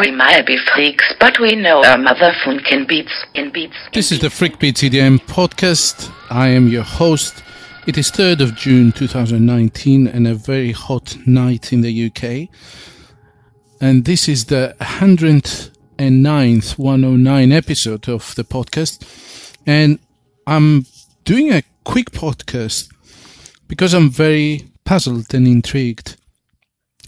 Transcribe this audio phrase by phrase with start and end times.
[0.00, 3.76] We might be freaks, but we know our mother funkin beats in beats.
[3.92, 6.10] This is the Freak Beats EDM podcast.
[6.30, 7.42] I am your host.
[7.86, 12.48] It is 3rd of June 2019 and a very hot night in the UK.
[13.82, 19.54] And this is the 109th 109 episode of the podcast.
[19.66, 19.98] And
[20.46, 20.86] I'm
[21.26, 22.88] doing a quick podcast
[23.68, 26.16] because I'm very puzzled and intrigued.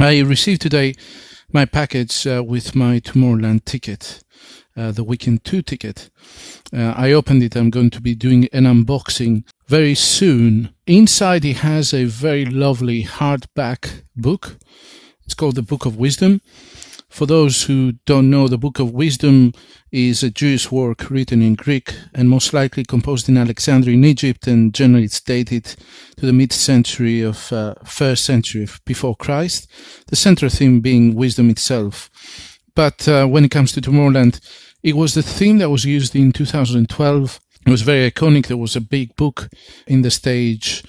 [0.00, 0.96] I received today
[1.52, 4.22] my package uh, with my Tomorrowland ticket,
[4.76, 6.10] uh, the Weekend 2 ticket.
[6.72, 7.56] Uh, I opened it.
[7.56, 10.70] I'm going to be doing an unboxing very soon.
[10.86, 14.58] Inside, it has a very lovely hardback book.
[15.24, 16.40] It's called the Book of Wisdom.
[17.10, 19.52] For those who don't know, the Book of Wisdom
[19.90, 24.46] is a Jewish work written in Greek and most likely composed in Alexandria in Egypt,
[24.46, 25.64] and generally it's dated
[26.16, 29.68] to the mid-century of uh, first century before Christ.
[30.06, 32.10] The central theme being wisdom itself.
[32.76, 34.40] But uh, when it comes to Tomorrowland,
[34.84, 37.40] it was the theme that was used in 2012.
[37.66, 38.46] It was very iconic.
[38.46, 39.48] There was a big book
[39.86, 40.84] in the stage,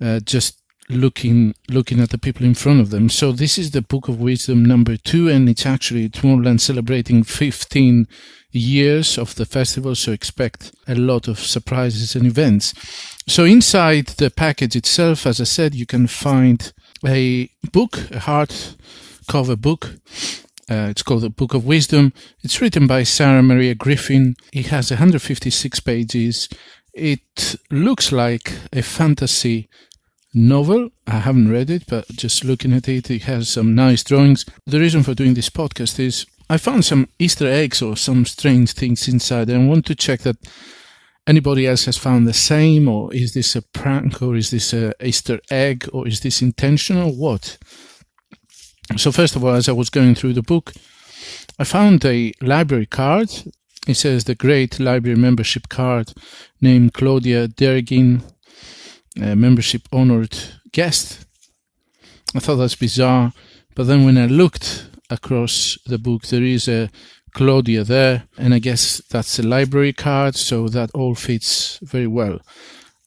[0.00, 0.61] uh, just
[0.92, 3.08] looking looking at the people in front of them.
[3.08, 8.06] So this is the Book of Wisdom number two, and it's actually Tomorrowland celebrating 15
[8.52, 9.94] years of the festival.
[9.94, 12.74] So expect a lot of surprises and events.
[13.26, 16.72] So inside the package itself, as I said, you can find
[17.04, 18.54] a book, a hard
[19.28, 19.94] cover book.
[20.70, 22.12] Uh, it's called the Book of Wisdom.
[22.42, 24.36] It's written by Sarah Maria Griffin.
[24.52, 26.48] It has 156 pages.
[26.94, 29.68] It looks like a fantasy
[30.34, 30.90] novel.
[31.06, 34.44] I haven't read it, but just looking at it, it has some nice drawings.
[34.66, 38.72] The reason for doing this podcast is I found some Easter eggs or some strange
[38.72, 40.36] things inside, and I want to check that
[41.26, 44.92] anybody else has found the same, or is this a prank, or is this a
[45.04, 47.14] Easter egg, or is this intentional?
[47.16, 47.58] What?
[48.96, 50.72] So first of all, as I was going through the book,
[51.58, 53.30] I found a library card.
[53.86, 56.12] It says the Great Library Membership Card,
[56.60, 58.22] named Claudia Dergin,
[59.20, 60.36] a membership honored
[60.72, 61.26] guest.
[62.34, 63.32] I thought that's bizarre,
[63.74, 66.90] but then when I looked across the book, there is a
[67.34, 72.40] Claudia there, and I guess that's a library card, so that all fits very well.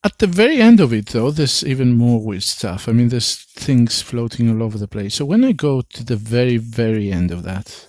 [0.03, 2.87] At the very end of it, though, there's even more weird stuff.
[2.87, 5.15] I mean, there's things floating all over the place.
[5.15, 7.87] So when I go to the very, very end of that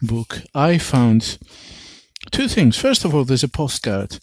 [0.00, 1.38] book, I found
[2.30, 2.76] two things.
[2.78, 4.20] First of all, there's a postcard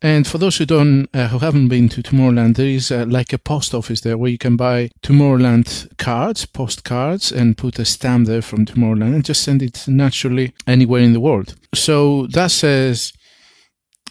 [0.00, 3.32] and for those who don't, uh, who haven't been to Tomorrowland, there is uh, like
[3.32, 8.26] a post office there where you can buy Tomorrowland cards, postcards, and put a stamp
[8.26, 11.56] there from Tomorrowland and just send it naturally anywhere in the world.
[11.74, 13.12] So that says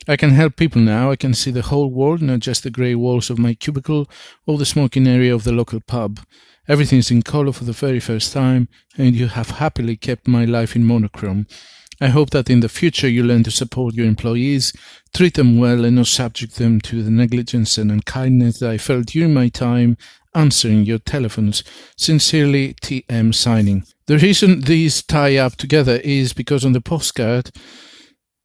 [0.08, 1.10] I can help people now.
[1.10, 4.08] I can see the whole world, not just the grey walls of my cubicle
[4.46, 6.20] or the smoking area of the local pub.
[6.66, 10.46] Everything is in color for the very first time, and you have happily kept my
[10.46, 11.46] life in monochrome.
[12.00, 14.72] I hope that in the future you learn to support your employees,
[15.14, 19.06] treat them well, and not subject them to the negligence and unkindness that I felt
[19.06, 19.96] during my time
[20.34, 21.64] answering your telephones.
[21.96, 23.84] Sincerely, TM signing.
[24.06, 27.50] The reason these tie up together is because on the postcard,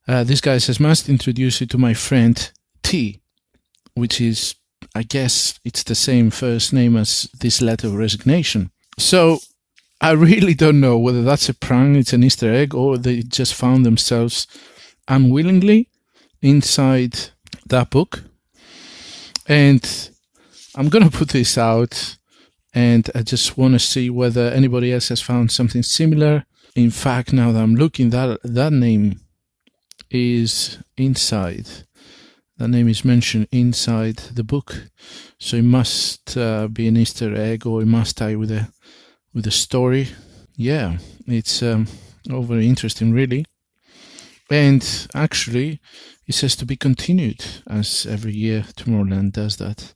[0.08, 2.50] uh, this guy says, must introduce you to my friend
[2.82, 3.20] T,
[3.94, 4.54] which is
[4.94, 8.70] I guess it's the same first name as this letter of resignation.
[8.98, 9.38] So
[10.02, 13.54] I really don't know whether that's a prank, it's an Easter egg, or they just
[13.54, 14.48] found themselves
[15.06, 15.88] unwillingly
[16.40, 17.30] inside
[17.66, 18.24] that book.
[19.46, 20.10] And
[20.74, 22.16] I'm going to put this out
[22.74, 26.46] and I just want to see whether anybody else has found something similar.
[26.74, 29.20] In fact, now that I'm looking, that that name
[30.10, 31.68] is inside.
[32.56, 34.88] That name is mentioned inside the book,
[35.38, 38.72] so it must uh, be an Easter egg, or it must tie with a
[39.34, 40.08] with a story.
[40.56, 41.86] Yeah, it's um,
[42.30, 43.44] all very interesting, really.
[44.50, 45.80] And actually,
[46.26, 49.94] it says to be continued, as every year Tomorrowland does that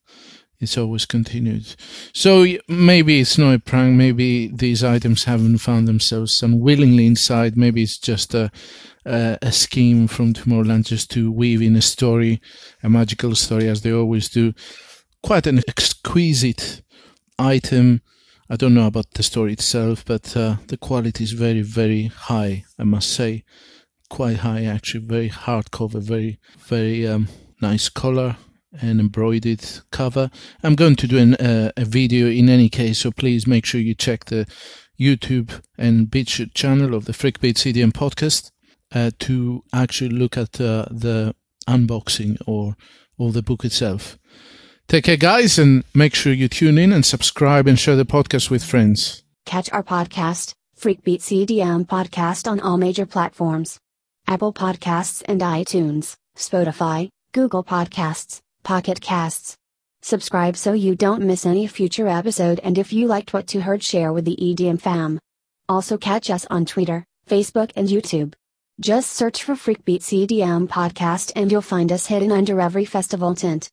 [0.60, 1.74] it's always continued.
[2.14, 3.94] So maybe it's not a prank.
[3.96, 7.56] Maybe these items haven't found themselves unwillingly inside.
[7.56, 8.50] Maybe it's just a,
[9.04, 12.40] a, a scheme from Tomorrowland just to weave in a story,
[12.82, 14.54] a magical story, as they always do.
[15.22, 16.82] Quite an exquisite
[17.38, 18.00] item.
[18.48, 22.64] I don't know about the story itself, but uh, the quality is very, very high.
[22.78, 23.44] I must say,
[24.08, 25.04] quite high actually.
[25.04, 27.28] Very hardcover, very, very um,
[27.60, 28.36] nice color
[28.80, 30.30] and embroidered cover.
[30.62, 33.80] I'm going to do an, uh, a video in any case, so please make sure
[33.80, 34.46] you check the
[35.00, 38.50] YouTube and BitChute channel of the Freak Beats EDM podcast
[38.94, 41.34] uh, to actually look at uh, the
[41.68, 42.76] unboxing or,
[43.18, 44.18] or the book itself.
[44.88, 48.50] Take care, guys, and make sure you tune in and subscribe and share the podcast
[48.50, 49.24] with friends.
[49.44, 53.78] Catch our podcast, Freak Beats EDM podcast on all major platforms
[54.26, 58.40] Apple Podcasts and iTunes, Spotify, Google Podcasts.
[58.66, 59.56] Pocket Casts.
[60.02, 63.80] Subscribe so you don't miss any future episode and if you liked what you heard
[63.80, 65.20] share with the EDM fam.
[65.68, 68.34] Also catch us on Twitter, Facebook and YouTube.
[68.80, 73.36] Just search for Freak Beats EDM podcast and you'll find us hidden under every festival
[73.36, 73.64] tent.